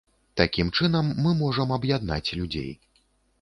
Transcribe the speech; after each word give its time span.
Такім 0.39 0.71
чынам 0.77 1.11
мы 1.25 1.33
можам 1.43 1.75
аб'яднаць 1.77 2.33
людзей. 2.41 2.73